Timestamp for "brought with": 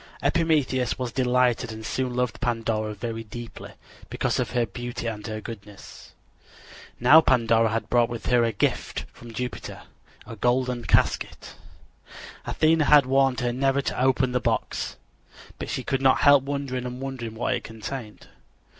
7.87-8.25